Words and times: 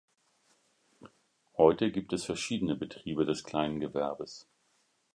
Heute 1.57 1.91
gibt 1.91 2.11
es 2.11 2.25
verschiedene 2.25 2.75
Betriebe 2.75 3.23
des 3.23 3.43
Kleingewerbes. 3.43 4.47